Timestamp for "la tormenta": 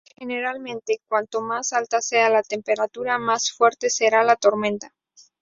4.23-4.95